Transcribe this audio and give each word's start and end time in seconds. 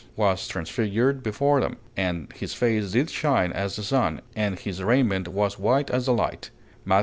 was 0.15 0.47
transfigured 0.47 1.21
before 1.21 1.59
them, 1.61 1.77
and 1.95 2.33
his 2.33 2.55
face 2.55 2.93
did 2.93 3.07
shine 3.07 3.51
as 3.51 3.75
the 3.75 3.83
sun, 3.83 4.19
and 4.35 4.57
his 4.61 4.81
raiment 4.81 5.27
was 5.27 5.59
white 5.59 5.91
as 5.91 6.07
the 6.07 6.11
light," 6.11 6.49
_Matt. 6.87 6.99